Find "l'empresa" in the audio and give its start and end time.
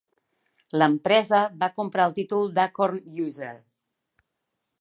0.81-1.41